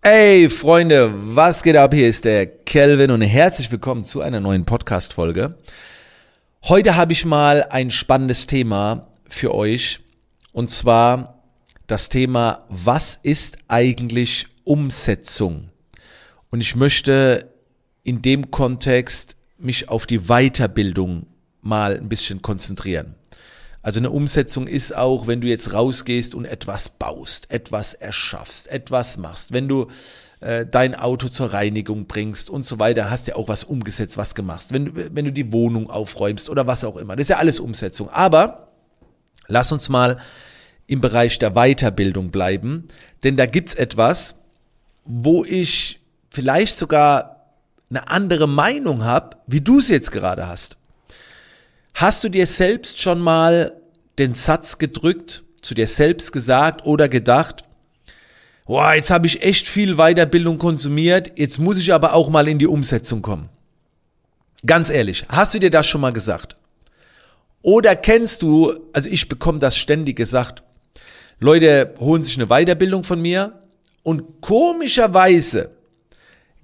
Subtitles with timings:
[0.00, 1.92] Hey Freunde, was geht ab?
[1.92, 5.58] Hier ist der Kelvin und herzlich willkommen zu einer neuen Podcast-Folge.
[6.62, 9.98] Heute habe ich mal ein spannendes Thema für euch
[10.52, 11.42] und zwar
[11.88, 15.70] das Thema, was ist eigentlich Umsetzung?
[16.50, 17.52] Und ich möchte
[18.04, 21.26] in dem Kontext mich auf die Weiterbildung
[21.60, 23.16] mal ein bisschen konzentrieren.
[23.82, 29.16] Also eine Umsetzung ist auch, wenn du jetzt rausgehst und etwas baust, etwas erschaffst, etwas
[29.16, 29.86] machst, wenn du
[30.40, 34.34] äh, dein Auto zur Reinigung bringst und so weiter, hast ja auch was umgesetzt, was
[34.34, 34.66] gemacht.
[34.70, 37.16] Wenn, du, wenn du die Wohnung aufräumst oder was auch immer.
[37.16, 38.08] Das ist ja alles Umsetzung.
[38.10, 38.68] Aber
[39.46, 40.18] lass uns mal
[40.86, 42.86] im Bereich der Weiterbildung bleiben,
[43.22, 44.36] denn da gibt's etwas,
[45.04, 46.00] wo ich
[46.30, 47.38] vielleicht sogar
[47.90, 50.76] eine andere Meinung habe, wie du es jetzt gerade hast.
[51.98, 53.72] Hast du dir selbst schon mal
[54.20, 57.64] den Satz gedrückt, zu dir selbst gesagt oder gedacht,
[58.66, 62.60] boah, jetzt habe ich echt viel Weiterbildung konsumiert, jetzt muss ich aber auch mal in
[62.60, 63.48] die Umsetzung kommen.
[64.64, 66.54] Ganz ehrlich, hast du dir das schon mal gesagt?
[67.62, 70.62] Oder kennst du, also ich bekomme das ständig gesagt,
[71.40, 73.60] Leute holen sich eine Weiterbildung von mir
[74.04, 75.72] und komischerweise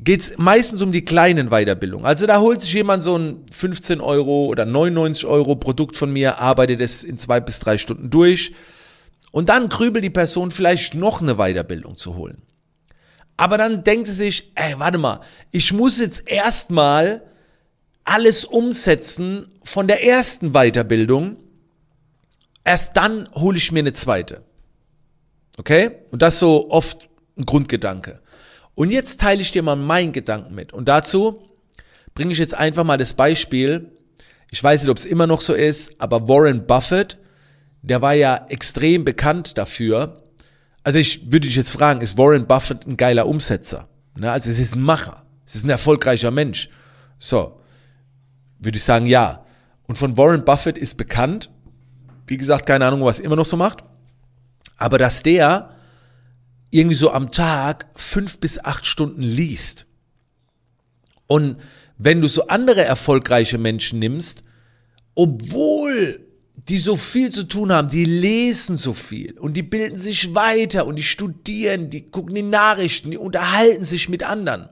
[0.00, 2.06] geht's meistens um die kleinen Weiterbildungen.
[2.06, 6.38] Also da holt sich jemand so ein 15 Euro oder 99 Euro Produkt von mir,
[6.38, 8.52] arbeitet es in zwei bis drei Stunden durch
[9.30, 12.42] und dann grübelt die Person vielleicht noch eine Weiterbildung zu holen.
[13.36, 15.20] Aber dann denkt sie sich, ey, warte mal,
[15.50, 17.22] ich muss jetzt erstmal
[18.04, 21.36] alles umsetzen von der ersten Weiterbildung.
[22.62, 24.42] Erst dann hole ich mir eine zweite.
[25.56, 25.90] Okay?
[26.10, 28.20] Und das so oft ein Grundgedanke.
[28.74, 30.72] Und jetzt teile ich dir mal meinen Gedanken mit.
[30.72, 31.42] Und dazu
[32.14, 33.92] bringe ich jetzt einfach mal das Beispiel.
[34.50, 37.18] Ich weiß nicht, ob es immer noch so ist, aber Warren Buffett,
[37.82, 40.22] der war ja extrem bekannt dafür.
[40.82, 43.88] Also ich würde dich jetzt fragen, ist Warren Buffett ein geiler Umsetzer?
[44.16, 44.30] Ne?
[44.30, 45.24] Also es ist ein Macher.
[45.46, 46.68] Es ist ein erfolgreicher Mensch.
[47.18, 47.60] So.
[48.58, 49.44] Würde ich sagen, ja.
[49.86, 51.50] Und von Warren Buffett ist bekannt,
[52.26, 53.84] wie gesagt, keine Ahnung, was er immer noch so macht,
[54.76, 55.73] aber dass der
[56.74, 59.86] irgendwie so am Tag fünf bis acht Stunden liest.
[61.28, 61.58] Und
[61.98, 64.42] wenn du so andere erfolgreiche Menschen nimmst,
[65.14, 66.26] obwohl
[66.56, 70.86] die so viel zu tun haben, die lesen so viel und die bilden sich weiter
[70.86, 74.68] und die studieren, die gucken die Nachrichten, die unterhalten sich mit anderen.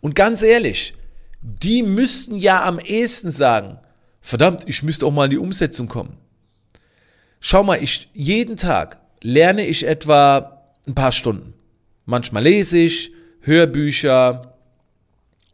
[0.00, 0.94] Und ganz ehrlich,
[1.42, 3.78] die müssten ja am ehesten sagen,
[4.22, 6.16] verdammt, ich müsste auch mal in die Umsetzung kommen.
[7.40, 10.53] Schau mal, ich jeden Tag lerne ich etwa
[10.86, 11.54] ein paar Stunden.
[12.06, 14.56] Manchmal lese ich, Hörbücher.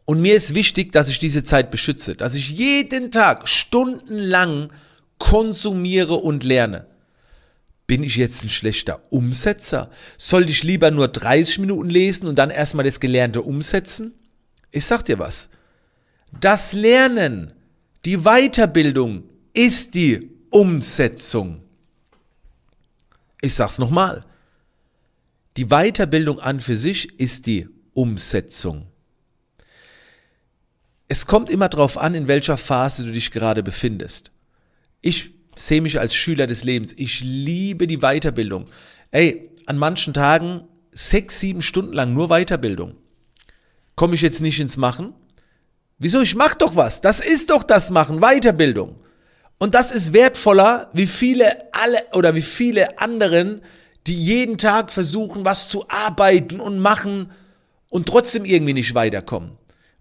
[0.05, 4.71] Und mir ist wichtig, dass ich diese Zeit beschütze, dass ich jeden Tag stundenlang
[5.17, 6.87] konsumiere und lerne.
[7.87, 9.89] Bin ich jetzt ein schlechter Umsetzer?
[10.17, 14.13] Soll ich lieber nur 30 Minuten lesen und dann erstmal das Gelernte umsetzen?
[14.71, 15.49] Ich sag dir was.
[16.39, 17.53] Das Lernen,
[18.05, 21.61] die Weiterbildung ist die Umsetzung.
[23.41, 24.23] Ich sag's nochmal.
[25.57, 28.87] Die Weiterbildung an für sich ist die Umsetzung.
[31.07, 34.31] Es kommt immer darauf an, in welcher Phase du dich gerade befindest.
[35.01, 36.93] Ich sehe mich als Schüler des Lebens.
[36.95, 38.65] Ich liebe die Weiterbildung.
[39.11, 42.95] Ey, an manchen Tagen sechs, sieben Stunden lang nur Weiterbildung.
[43.95, 45.13] Komme ich jetzt nicht ins Machen?
[45.99, 46.21] Wieso?
[46.21, 47.01] Ich mach doch was.
[47.01, 48.95] Das ist doch das Machen, Weiterbildung.
[49.57, 53.61] Und das ist wertvoller, wie viele alle oder wie viele anderen
[54.07, 57.31] die jeden Tag versuchen, was zu arbeiten und machen
[57.89, 59.51] und trotzdem irgendwie nicht weiterkommen,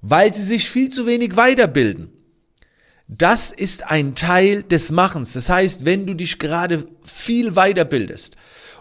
[0.01, 2.11] weil sie sich viel zu wenig weiterbilden.
[3.09, 5.33] Das ist ein Teil des Machens.
[5.33, 8.37] Das heißt, wenn du dich gerade viel weiterbildest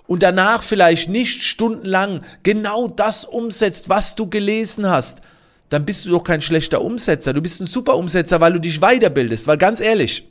[0.06, 5.22] und danach vielleicht nicht stundenlang genau das umsetzt, was du gelesen hast,
[5.70, 7.34] dann bist du doch kein schlechter Umsetzer.
[7.34, 9.48] Du bist ein super Umsetzer, weil du dich weiterbildest.
[9.48, 10.28] Weil ganz ehrlich,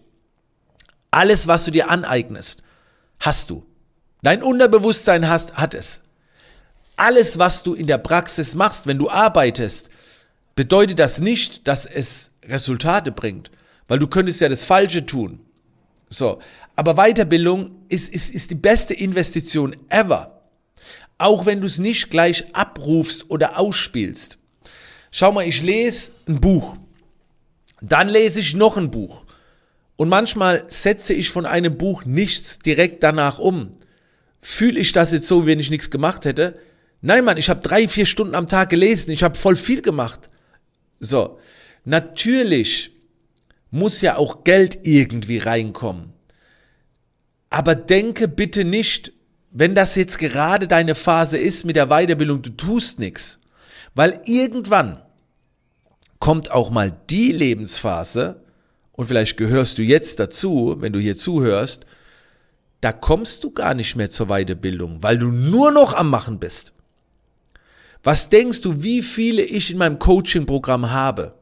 [1.10, 2.62] alles, was du dir aneignest,
[3.19, 3.65] hast du.
[4.22, 6.02] Dein Unterbewusstsein hast, hat es.
[6.96, 9.91] Alles, was du in der Praxis machst, wenn du arbeitest,
[10.56, 13.50] bedeutet das nicht, dass es Resultate bringt,
[13.86, 15.41] weil du könntest ja das Falsche tun.
[16.09, 16.41] So.
[16.74, 20.42] Aber Weiterbildung ist, ist, ist die beste Investition ever.
[21.18, 24.38] Auch wenn du es nicht gleich abrufst oder ausspielst.
[25.10, 26.76] Schau mal, ich lese ein Buch.
[27.80, 29.24] Dann lese ich noch ein Buch.
[29.97, 33.76] Und manchmal setze ich von einem Buch nichts direkt danach um.
[34.40, 36.58] Fühle ich das jetzt so, wenn ich nichts gemacht hätte?
[37.00, 39.10] Nein, Mann, ich habe drei, vier Stunden am Tag gelesen.
[39.10, 40.28] Ich habe voll viel gemacht.
[41.00, 41.38] So,
[41.84, 42.92] natürlich
[43.70, 46.12] muss ja auch Geld irgendwie reinkommen.
[47.50, 49.12] Aber denke bitte nicht,
[49.50, 53.38] wenn das jetzt gerade deine Phase ist mit der Weiterbildung, du tust nichts,
[53.94, 55.02] weil irgendwann
[56.18, 58.42] kommt auch mal die Lebensphase,
[58.98, 61.86] und vielleicht gehörst du jetzt dazu, wenn du hier zuhörst,
[62.80, 66.72] da kommst du gar nicht mehr zur Weiterbildung, weil du nur noch am Machen bist.
[68.03, 71.34] Was denkst du, wie viele ich in meinem Coaching-Programm habe,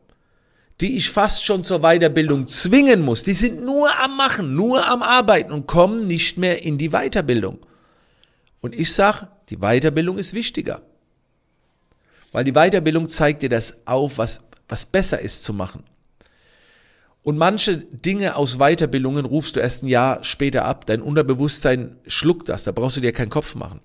[0.81, 3.23] die ich fast schon zur Weiterbildung zwingen muss?
[3.23, 7.59] Die sind nur am Machen, nur am Arbeiten und kommen nicht mehr in die Weiterbildung.
[8.61, 10.82] Und ich sage, die Weiterbildung ist wichtiger.
[12.32, 15.85] Weil die Weiterbildung zeigt dir das auf, was, was besser ist zu machen.
[17.26, 20.87] Und manche Dinge aus Weiterbildungen rufst du erst ein Jahr später ab.
[20.87, 23.81] Dein Unterbewusstsein schluckt das, da brauchst du dir keinen Kopf machen.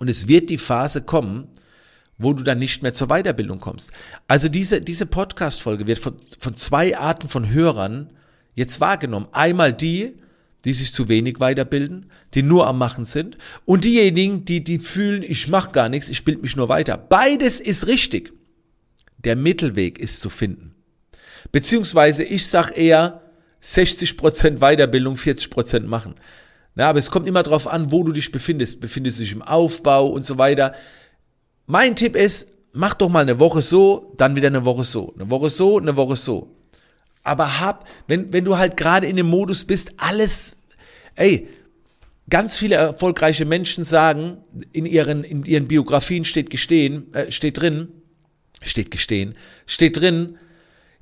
[0.00, 1.46] Und es wird die Phase kommen,
[2.18, 3.92] wo du dann nicht mehr zur Weiterbildung kommst.
[4.26, 8.10] Also diese, diese Podcast-Folge wird von, von zwei Arten von Hörern
[8.56, 9.28] jetzt wahrgenommen.
[9.30, 10.14] Einmal die,
[10.64, 15.22] die sich zu wenig weiterbilden, die nur am Machen sind, und diejenigen, die, die fühlen,
[15.22, 16.98] ich mache gar nichts, ich bilde mich nur weiter.
[16.98, 18.32] Beides ist richtig.
[19.18, 20.72] Der Mittelweg ist zu finden.
[21.50, 23.22] Beziehungsweise ich sag eher
[23.62, 26.14] 60% Weiterbildung, 40% machen.
[26.74, 28.80] Na, aber es kommt immer darauf an, wo du dich befindest.
[28.80, 30.74] Befindest du dich im Aufbau und so weiter.
[31.66, 35.12] Mein Tipp ist, mach doch mal eine Woche so, dann wieder eine Woche so.
[35.14, 36.56] Eine Woche so, eine Woche so.
[37.22, 40.56] Aber hab, wenn, wenn du halt gerade in dem Modus bist, alles,
[41.14, 41.48] ey,
[42.28, 44.38] ganz viele erfolgreiche Menschen sagen,
[44.72, 47.88] in ihren, in ihren Biografien steht gestehen, äh, steht drin,
[48.60, 49.34] steht gestehen,
[49.66, 50.38] steht drin,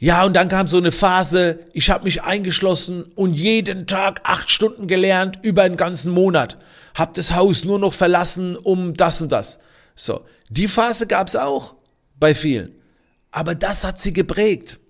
[0.02, 4.48] ja, und dann kam so eine Phase, ich habe mich eingeschlossen und jeden Tag acht
[4.48, 6.56] Stunden gelernt über einen ganzen Monat.
[6.94, 9.60] Hab das Haus nur noch verlassen um das und das.
[9.94, 11.74] So, die Phase gab's auch
[12.18, 12.74] bei vielen.
[13.30, 14.80] Aber das hat sie geprägt.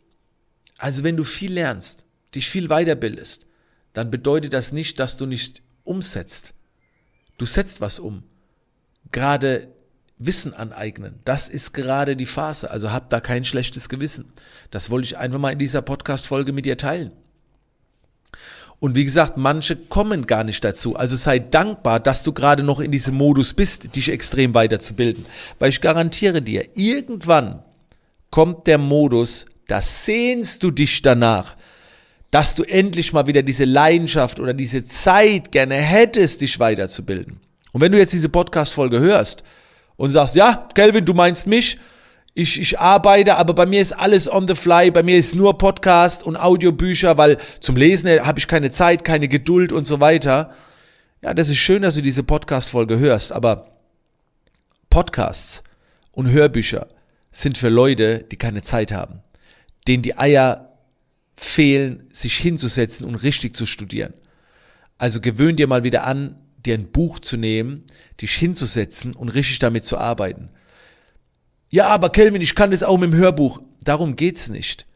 [0.78, 2.04] Also wenn du viel lernst,
[2.36, 3.46] dich viel weiterbildest,
[3.92, 6.54] dann bedeutet das nicht, dass du nicht umsetzt.
[7.36, 8.22] Du setzt was um.
[9.10, 9.74] Gerade
[10.20, 11.18] Wissen aneignen.
[11.24, 12.70] Das ist gerade die Phase.
[12.70, 14.26] Also hab da kein schlechtes Gewissen.
[14.70, 17.10] Das wollte ich einfach mal in dieser Podcast-Folge mit dir teilen.
[18.80, 20.94] Und wie gesagt, manche kommen gar nicht dazu.
[20.94, 25.24] Also sei dankbar, dass du gerade noch in diesem Modus bist, dich extrem weiterzubilden.
[25.58, 27.62] Weil ich garantiere dir, irgendwann
[28.30, 31.56] kommt der Modus, da sehnst du dich danach,
[32.30, 37.40] dass du endlich mal wieder diese Leidenschaft oder diese Zeit gerne hättest, dich weiterzubilden.
[37.72, 39.42] Und wenn du jetzt diese Podcast-Folge hörst
[40.00, 41.78] und sagst, ja, Kelvin, du meinst mich,
[42.34, 45.58] ich, ich arbeite, aber bei mir ist alles on the fly, bei mir ist nur
[45.58, 50.54] Podcast und Audiobücher, weil zum Lesen habe ich keine Zeit, keine Geduld und so weiter.
[51.22, 53.66] Ja, das ist schön, dass du diese Podcast-Folge hörst, aber
[54.88, 55.62] Podcasts
[56.12, 56.88] und Hörbücher
[57.30, 59.22] sind für Leute, die keine Zeit haben
[59.86, 60.68] denen die Eier
[61.36, 64.14] fehlen, sich hinzusetzen und richtig zu studieren.
[64.98, 67.84] Also gewöhn dir mal wieder an, dir ein Buch zu nehmen,
[68.20, 70.50] dich hinzusetzen und richtig damit zu arbeiten.
[71.70, 73.62] Ja, aber Kelvin, ich kann das auch mit dem Hörbuch.
[73.84, 74.86] Darum geht's nicht.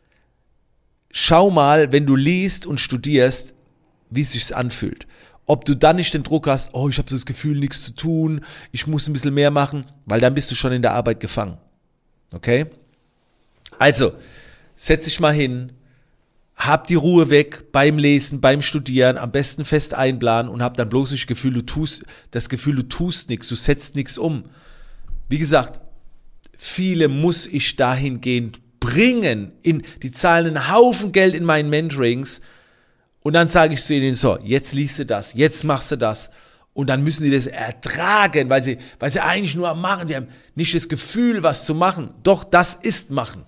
[1.11, 3.55] Schau mal, wenn du liest und studierst,
[4.11, 5.06] wie es sich anfühlt.
[5.46, 7.93] Ob du dann nicht den Druck hast, oh, ich habe so das Gefühl, nichts zu
[7.93, 8.40] tun,
[8.72, 11.58] ich muss ein bisschen mehr machen, weil dann bist du schon in der Arbeit gefangen.
[12.32, 12.67] Okay?
[13.78, 14.14] Also,
[14.75, 15.72] setz dich mal hin,
[16.56, 20.88] hab die Ruhe weg beim Lesen, beim Studieren, am besten fest einplanen und hab dann
[20.88, 24.44] bloß das Gefühl, du tust, das Gefühl, du tust nichts, du setzt nichts um.
[25.28, 25.80] Wie gesagt,
[26.56, 32.40] viele muss ich dahingehend bringen, in, die zahlen einen Haufen Geld in meinen Mentorings
[33.22, 36.31] und dann sage ich zu ihnen so, jetzt liest du das, jetzt machst du das
[36.74, 40.17] und dann müssen sie das ertragen, weil sie, weil sie eigentlich nur am Machen, sie
[40.17, 42.12] haben nicht das Gefühl, was zu machen.
[42.22, 43.44] Doch das ist Machen.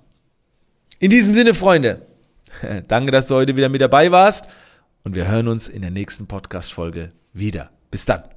[0.99, 2.07] In diesem Sinne, Freunde,
[2.89, 4.47] danke, dass du heute wieder mit dabei warst
[5.05, 7.71] und wir hören uns in der nächsten Podcast-Folge wieder.
[7.91, 8.36] Bis dann.